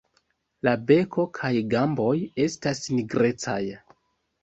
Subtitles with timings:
[0.67, 2.17] La beko kaj gamboj
[2.49, 3.63] estas nigrecaj.